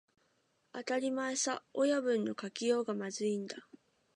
[0.71, 3.55] 当たり前さ、親分の書きようがまずいんだ